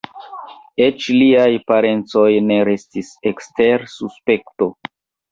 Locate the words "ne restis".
2.45-3.11